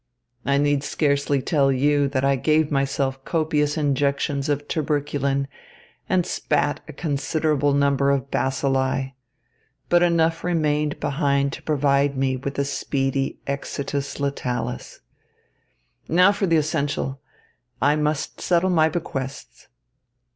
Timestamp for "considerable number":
6.93-8.09